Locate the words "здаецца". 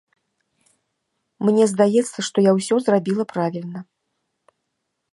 1.73-2.19